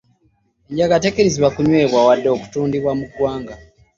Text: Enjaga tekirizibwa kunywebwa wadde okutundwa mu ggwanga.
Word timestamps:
Enjaga 0.69 1.01
tekirizibwa 1.03 1.49
kunywebwa 1.55 1.99
wadde 2.07 2.27
okutundwa 2.35 2.91
mu 2.99 3.05
ggwanga. 3.09 3.53